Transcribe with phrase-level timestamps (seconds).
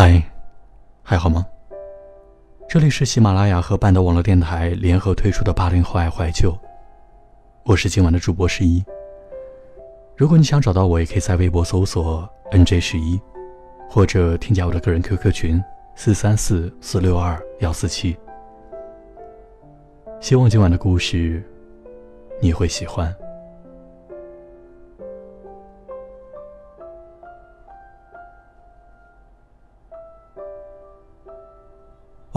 [0.00, 0.22] 嗨，
[1.02, 1.44] 还好吗？
[2.68, 6.56] 这里是喜马拉雅和半岛网络电台联合推出的八零后爱怀旧，
[7.64, 8.80] 我是今晚的主播十一。
[10.16, 13.20] 如果你想找到我，也可以在微博搜索 “nj 十一”，
[13.90, 15.60] 或者添加我的个人 QQ 群
[15.96, 18.16] 四三四四六二幺四七。
[20.20, 21.42] 希望今晚的故事
[22.40, 23.12] 你会喜欢。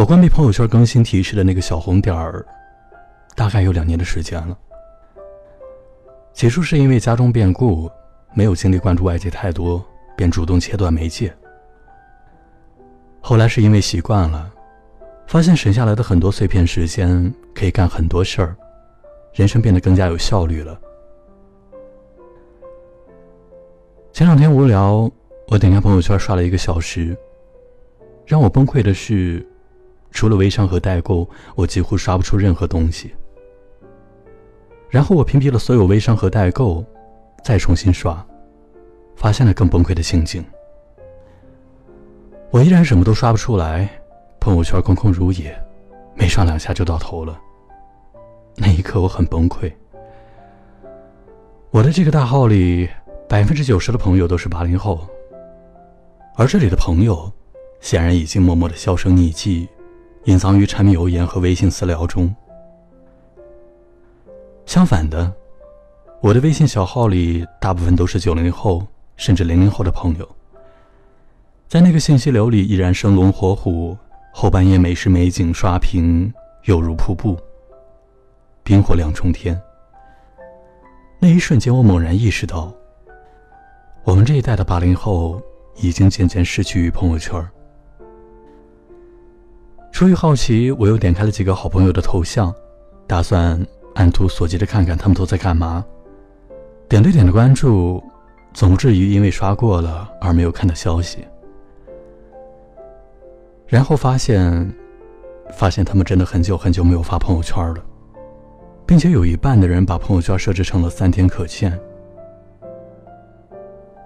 [0.01, 2.43] 我关闭朋友圈更新提示的那个小红点儿，
[3.35, 4.57] 大概有两年的时间了。
[6.33, 7.87] 起初是因为家中变故，
[8.33, 9.85] 没有精力关注外界太多，
[10.17, 11.31] 便主动切断媒介。
[13.19, 14.51] 后来是因为习惯了，
[15.27, 18.57] 发现省下来的很多碎片时间可以干很多事儿，
[19.33, 20.81] 人生变得更加有效率了。
[24.11, 25.07] 前两天无聊，
[25.49, 27.15] 我点开朋友圈刷了一个小时，
[28.25, 29.47] 让我崩溃的是。
[30.11, 33.11] 除了微商和代购，我几乎刷不出任何东西。
[34.89, 36.83] 然后我屏蔽了所有微商和代购，
[37.43, 38.25] 再重新刷，
[39.15, 40.43] 发现了更崩溃的情景。
[42.49, 43.89] 我依然什么都刷不出来，
[44.39, 45.57] 朋友圈空空如也，
[46.13, 47.39] 没刷两下就到头了。
[48.57, 49.71] 那一刻我很崩溃。
[51.69, 52.89] 我的这个大号里，
[53.29, 55.07] 百分之九十的朋友都是八零后，
[56.35, 57.31] 而这里的朋友，
[57.79, 59.69] 显然已经默默的销声匿迹。
[60.25, 62.33] 隐藏于柴米油盐和微信私聊中。
[64.67, 65.33] 相反的，
[66.21, 70.35] 我的微信小号里大部分都是九零后甚至零零后的朋友，
[71.67, 73.97] 在那个信息流里依然生龙活虎，
[74.31, 76.31] 后半夜美食美景刷屏
[76.65, 77.35] 犹如瀑布，
[78.63, 79.59] 冰火两重天。
[81.19, 82.71] 那一瞬间，我猛然意识到，
[84.03, 85.41] 我们这一代的八零后
[85.77, 87.43] 已经渐渐失去于朋友圈。
[89.91, 92.53] 出于好奇，我又点开了几个好朋友的头像，
[93.05, 93.63] 打算
[93.93, 95.85] 按图索骥的看看他们都在干嘛。
[96.89, 98.03] 点对点的关注，
[98.53, 101.19] 总不至于因为刷过了而没有看到消息。
[103.67, 104.73] 然后发现，
[105.53, 107.83] 发现他们真的很久很久没有发朋友圈了，
[108.85, 111.79] 并且有一半的人把朋友圈设置成了三天可见。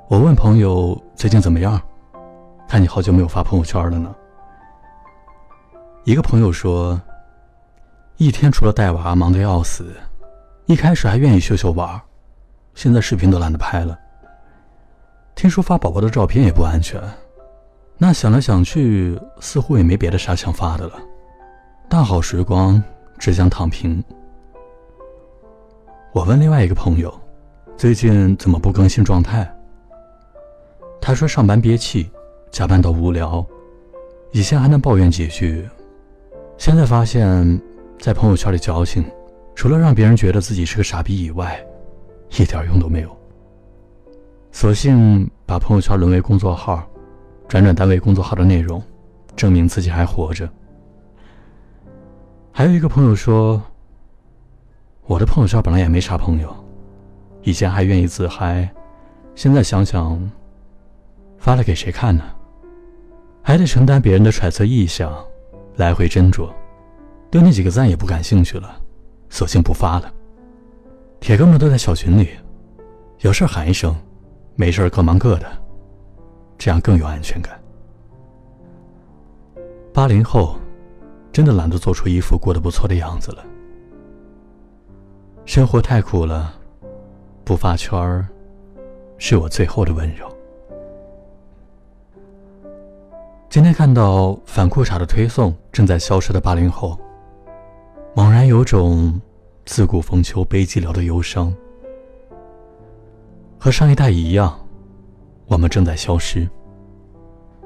[0.09, 1.81] 我问朋友最近怎么样，
[2.67, 4.13] 看你好久没有发朋友圈了呢。
[6.05, 7.01] 一个朋友说
[8.17, 9.91] ：“一天除了带娃，忙得要死。
[10.67, 11.99] 一开始还愿意秀秀娃，
[12.75, 13.97] 现在视频都懒得拍了。
[15.33, 17.01] 听说发宝宝的照片也不安全，
[17.97, 20.93] 那想来想去，似乎也没别的啥想发的了。
[21.89, 22.81] 大好时光，
[23.17, 24.03] 只想躺平。”
[26.13, 27.11] 我问另外一个朋友
[27.75, 29.51] ：“最近怎么不更新状态？”
[31.01, 32.11] 他说：“上班憋气，
[32.51, 33.43] 加班到无聊，
[34.33, 35.67] 以前还能抱怨几句。”
[36.57, 37.61] 现在发现，
[37.99, 39.03] 在朋友圈里矫情，
[39.53, 41.59] 除了让别人觉得自己是个傻逼以外，
[42.39, 43.15] 一点用都没有。
[44.51, 46.81] 索性把朋友圈沦为工作号，
[47.47, 48.81] 转转单位工作号的内容，
[49.35, 50.49] 证明自己还活着。
[52.51, 53.61] 还有一个朋友说
[55.05, 56.55] ：“我的朋友圈本来也没啥朋友，
[57.43, 58.67] 以前还愿意自嗨，
[59.35, 60.31] 现在想想，
[61.37, 62.23] 发了给谁看呢？
[63.43, 65.13] 还得承担别人的揣测臆想。”
[65.77, 66.49] 来回斟酌，
[67.29, 68.81] 对那几个赞也不感兴趣了，
[69.29, 70.13] 索性不发了。
[71.19, 72.29] 铁哥们都在小群里，
[73.19, 73.95] 有事喊一声，
[74.55, 75.47] 没事各忙各的，
[76.57, 77.59] 这样更有安全感。
[79.93, 80.57] 八零后，
[81.31, 83.43] 真的懒得做出一副过得不错的样子了。
[85.45, 86.53] 生活太苦了，
[87.43, 88.27] 不发圈儿，
[89.17, 90.27] 是我最后的温柔。
[93.55, 96.99] 今天看到反裤衩的推送，正在消失的八零后，
[98.13, 99.17] 猛然有种
[99.65, 101.55] 自古逢秋悲寂寥的忧伤。
[103.57, 104.59] 和上一代一样，
[105.45, 106.45] 我们正在消失，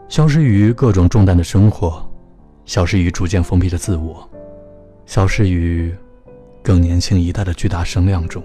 [0.07, 2.07] 消失于各种重担的生活，
[2.65, 4.29] 消失于逐渐封闭的自我，
[5.07, 5.91] 消失于
[6.61, 8.43] 更年轻一代的巨大声量中。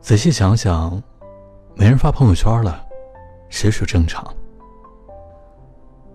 [0.00, 1.02] 仔细想想，
[1.74, 2.82] 没人发朋友圈了，
[3.50, 4.34] 实属正常。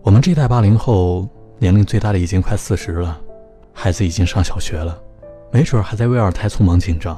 [0.02, 3.20] 我们这代八零后，年龄最大的已经快四十了，
[3.74, 4.98] 孩子已经上小学了，
[5.52, 7.16] 没准还在为二胎匆忙紧张；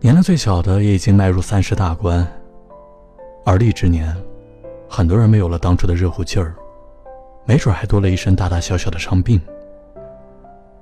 [0.00, 2.24] 年龄最小的也已经迈入三十大关，
[3.44, 4.16] 而立之年，
[4.88, 6.54] 很多人没有了当初的热乎劲儿，
[7.44, 9.40] 没准还多了一身大大小小的伤病。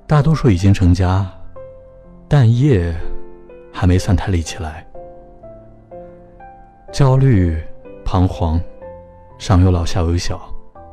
[0.07, 1.27] 大多数已经成家，
[2.29, 2.95] 但业
[3.73, 4.87] 还没算太立起来，
[6.93, 7.59] 焦虑、
[8.05, 8.61] 彷徨。
[9.37, 10.41] 上有老下有小，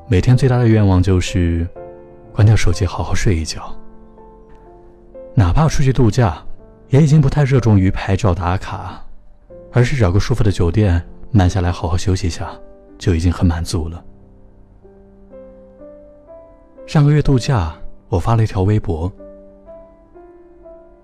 [0.08, 1.68] 每天最大的愿望就是
[2.34, 3.74] 关掉手机，好好睡一觉。
[5.34, 6.44] 哪怕出去度假，
[6.90, 9.02] 也已经不太热衷于拍照打卡，
[9.72, 11.02] 而是找个舒服的酒店，
[11.32, 12.52] 慢下来好好休息一下，
[12.98, 14.04] 就已经很满足了。
[16.86, 17.74] 上个月度假，
[18.10, 19.10] 我发了一条微博，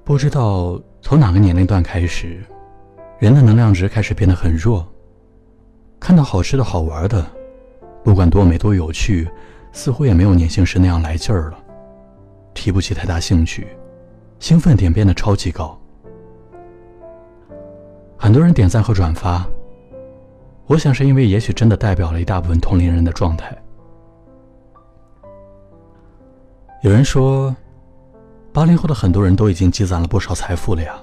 [0.03, 2.43] 不知道从哪个年龄段开始，
[3.19, 4.85] 人的能量值开始变得很弱。
[5.99, 7.25] 看到好吃的好玩的，
[8.07, 9.29] 不管多美多有趣，
[9.73, 11.59] 似乎也没有年轻时那样来劲儿了，
[12.53, 13.67] 提不起太大兴趣，
[14.39, 15.77] 兴奋点变得超级高。
[18.15, 19.45] 很多人点赞和转发，
[20.67, 23.53] 我想是因为也许真的代表了一大部分同龄人的状态。
[26.83, 27.53] 有人说，
[28.53, 30.97] 八零后的很多人都已经积攒了不少财富了呀，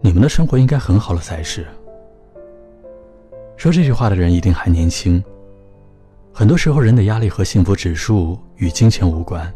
[0.00, 1.66] 你们的生活应该很好了才是。
[3.58, 5.22] 说这句话的人一定还年轻。
[6.38, 9.52] 很多时候，人的压力和幸福指数与金钱无关，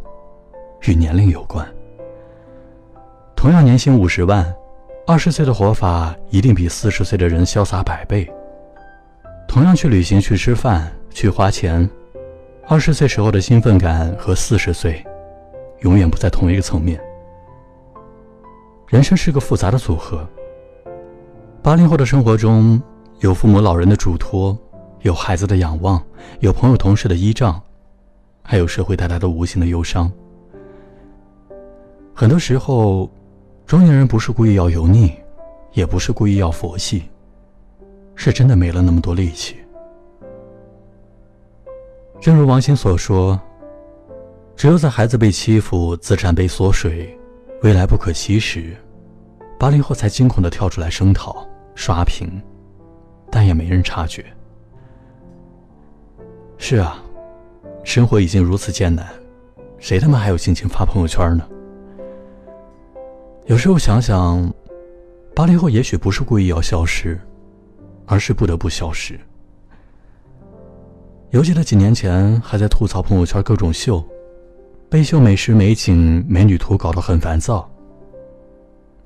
[0.89, 1.65] 与年龄有关。
[3.37, 4.53] 同样年薪五十万，
[5.07, 8.29] 二十岁的活法一定比四十岁的人潇洒百倍。
[9.47, 11.89] 同样去旅行、去吃饭、去花钱，
[12.67, 15.01] 二十岁时候的兴奋感和四十岁。
[15.83, 17.01] 永远不在同一个层面。
[18.89, 20.29] 人生是个复杂的组合。
[21.63, 22.83] 八零后的生活中
[23.21, 24.59] 有父母老人的嘱托，
[25.03, 26.03] 有孩子的仰望，
[26.41, 27.61] 有朋友同事的依仗，
[28.43, 30.11] 还有社会带来的无形的忧伤。
[32.15, 33.11] 很多时候，
[33.67, 35.13] 中年人不是故意要油腻，
[35.73, 37.05] 也不是故意要佛系，
[38.15, 39.57] 是真的没了那么多力气。
[42.21, 43.41] 正如王鑫所说。
[44.55, 47.19] 只有在孩子被欺负、资产被缩水、
[47.63, 48.77] 未来不可期时，
[49.59, 51.45] 八零后才惊恐地跳出来声讨、
[51.75, 52.41] 刷屏，
[53.29, 54.25] 但也没人察觉。
[56.65, 57.03] 是啊，
[57.83, 59.05] 生活已经如此艰难，
[59.81, 61.45] 谁他妈还有心情发朋友圈呢？
[63.47, 64.49] 有时候想想，
[65.35, 67.21] 八零后也许不是故意要消失，
[68.07, 69.19] 而是不得不消失。
[71.31, 74.01] 犹记得几年前还在吐槽朋友圈各种秀。
[74.89, 77.69] 被秀美食、美景、美女图搞得很烦躁，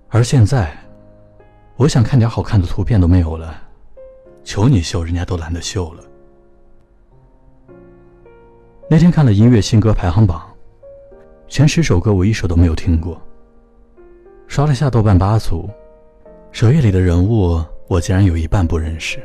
[0.09, 0.77] 而现在，
[1.77, 3.59] 我想看点好看的图片都没有了，
[4.45, 6.03] 求你秀，人家都懒得秀了。
[8.89, 10.47] 那天看了音乐新歌排行榜，
[11.49, 13.21] 前十首歌我一首都没有听过。
[14.47, 15.69] 刷了下豆瓣八组，
[16.53, 19.19] 首页里的人物我竟然有一半不认识。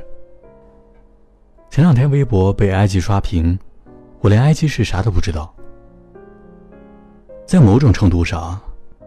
[1.69, 3.57] 前两天微博被埃及刷屏，
[4.19, 5.53] 我连埃及是啥都不知道。
[7.45, 8.59] 在某种程度上，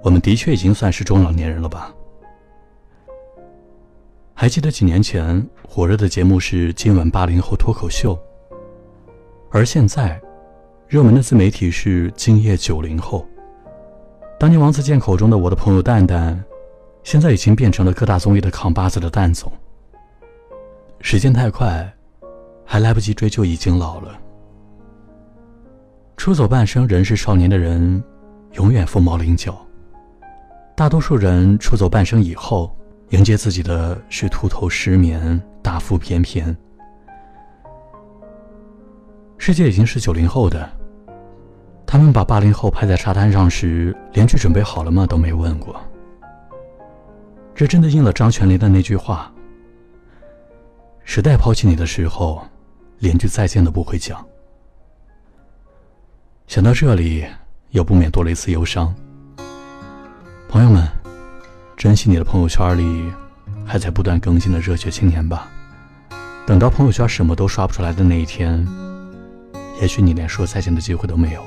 [0.02, 1.92] 我们的确已经算是中老年人了吧？
[4.34, 8.14] 还记得几年前火热的节目是《今晚八零后脱口秀》，
[9.50, 10.20] 而现在，
[10.86, 13.20] 热门的自媒体是《今夜九零后》。
[14.38, 16.44] 当年王自健口中的我的朋友蛋蛋，
[17.02, 19.50] 现在已经变成了各大综艺的扛把子的蛋总。
[21.00, 21.90] 时间太快，
[22.66, 24.18] 还来不及追究，已经老了。
[26.16, 28.02] 出走半生仍是少年的人。
[28.52, 29.66] 永远凤毛麟角。
[30.76, 32.72] 大多数人出走半生以后，
[33.08, 36.56] 迎接自己的是秃头、失眠、大腹便便。
[39.38, 40.70] 世界已经是九零后的，
[41.94, 45.80] 他们把八零后拍在沙滩上时，连句准备好了吗都没问过。
[47.54, 49.32] 这真的应了张泉灵的那句话
[51.06, 52.42] ：“时代抛弃你的时候，
[52.98, 54.26] 连句再见都不会讲。”
[56.48, 57.24] 想到这里。
[57.70, 58.92] 又不免多了一丝忧伤。
[60.48, 60.84] 朋友们，
[61.76, 63.12] 珍惜你的朋友圈里
[63.64, 65.48] 还在不断更新的热血青年吧。
[66.44, 68.66] 等到朋友圈什么都刷不出来的那一天，
[69.80, 71.44] 也许你连说再见的机会都没有。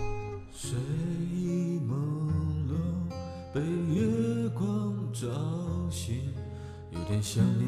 [7.21, 7.67] 想念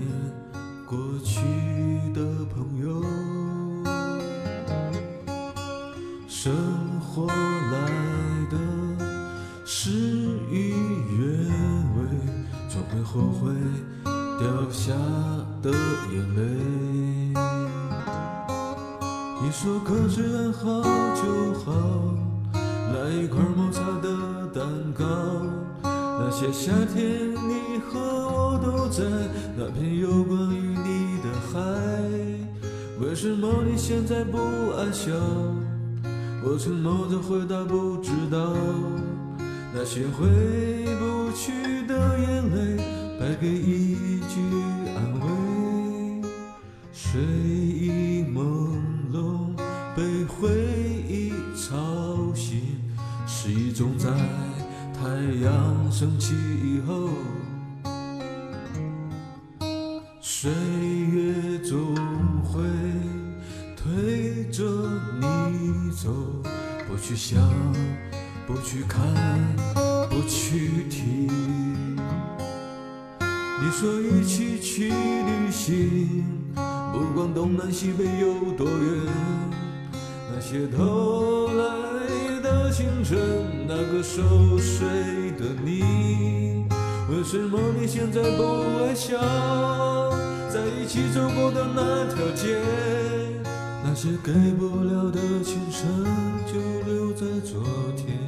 [0.85, 1.41] 过去
[2.13, 2.21] 的
[2.53, 3.03] 朋友。
[6.27, 6.53] 生
[6.99, 8.09] 活来。
[9.71, 9.91] 事
[10.51, 10.73] 与
[11.17, 11.47] 愿
[11.95, 11.99] 违，
[12.67, 13.53] 总会后悔
[14.37, 14.91] 掉下
[15.61, 15.71] 的
[16.11, 16.41] 眼泪。
[19.41, 20.81] 你说各自安好
[21.15, 21.71] 就好，
[22.53, 25.05] 来一块抹茶的蛋糕。
[26.19, 29.03] 那些夏天你和我都在
[29.57, 31.59] 那片有关于你的海
[32.99, 34.37] 为什么你现在不
[34.77, 35.11] 爱笑
[36.43, 38.53] 我沉默着回答不知道。
[39.71, 40.27] 那些回
[40.97, 42.83] 不去的眼泪
[43.19, 44.39] 败给一句
[44.95, 46.27] 安慰。
[46.91, 48.77] 睡意朦
[49.13, 49.55] 胧
[49.95, 50.49] 被回
[51.07, 52.61] 忆吵醒
[53.27, 54.09] 是一种在
[55.29, 57.07] 太阳升起以后，
[60.19, 61.95] 岁月总
[62.41, 62.63] 会
[63.77, 64.63] 推着
[65.21, 66.09] 你走，
[66.87, 67.39] 不去想，
[68.47, 68.99] 不去看，
[70.09, 71.27] 不去听。
[73.19, 79.13] 你说一起去旅行，不管东南西北有多远，
[80.33, 81.98] 那些都来
[82.69, 83.19] 的青春，
[83.67, 84.21] 那个熟
[84.59, 84.85] 睡
[85.39, 86.67] 的你，
[87.09, 88.43] 为什么你现在不
[88.83, 89.17] 爱笑？
[90.53, 92.59] 在一起走过的那条街，
[93.83, 96.05] 那些给不了的青春，
[96.45, 97.63] 就留在昨
[97.97, 98.18] 天。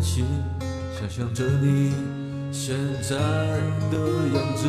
[0.00, 0.24] 晃醒，
[0.98, 1.92] 想象着你
[2.50, 3.18] 现在
[3.90, 3.98] 的
[4.34, 4.66] 样子。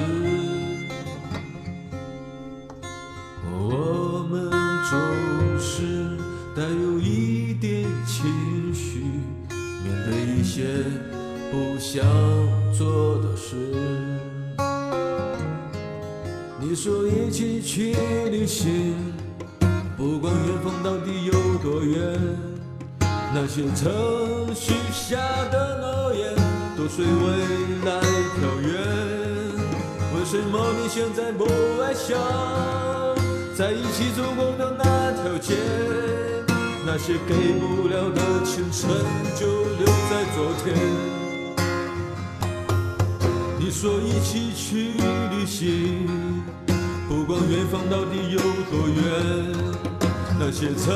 [3.49, 4.51] 我们
[4.89, 6.17] 总是
[6.53, 9.03] 带有一点情绪，
[9.81, 10.65] 面对一些
[11.49, 12.03] 不想
[12.77, 13.55] 做的事。
[16.59, 17.95] 你说一起去
[18.29, 18.95] 旅行，
[19.95, 21.31] 不管远方到底有
[21.63, 22.19] 多远，
[23.33, 25.17] 那些曾许下
[25.49, 26.35] 的诺言
[26.77, 27.11] 都随未
[27.85, 28.01] 来
[28.35, 28.69] 飘远。
[30.13, 31.45] 为什么你现在不
[31.81, 32.19] 爱想，
[33.55, 34.83] 在一起走过的那
[35.23, 35.55] 条街，
[36.85, 38.91] 那些给不了的青春
[39.39, 39.47] 就
[39.77, 40.75] 留在昨天。
[43.57, 44.91] 你说一起去
[45.31, 46.07] 旅行，
[47.07, 48.99] 不管远方到底有多远，
[50.37, 50.91] 那些曾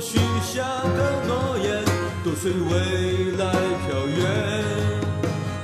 [0.00, 1.84] 许下的诺言
[2.24, 3.52] 都随未来
[3.86, 4.18] 飘远。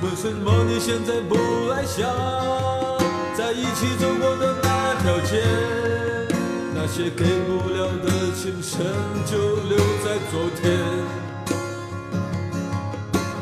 [0.01, 1.35] 为什么你现在不
[1.71, 2.09] 爱想，
[3.37, 5.43] 在一起走过的那条街，
[6.75, 8.85] 那些给不了的青春
[9.25, 9.37] 就
[9.67, 10.63] 留在昨天。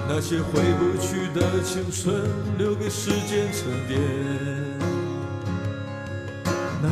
[0.07, 4.70] 那些回不去的青春，留给时间沉淀。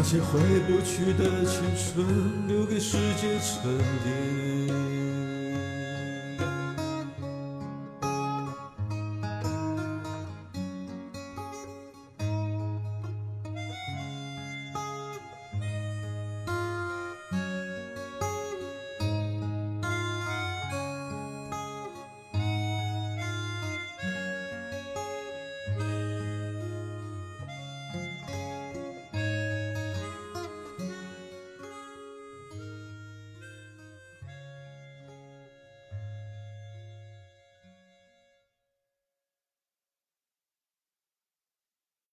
[0.01, 4.48] 那些回不去的青春，留给时间沉淀。